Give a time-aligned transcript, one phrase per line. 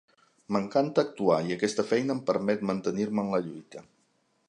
[0.55, 3.89] M'encanta actuar i aquesta feina em permet mantenir-me en la lluita.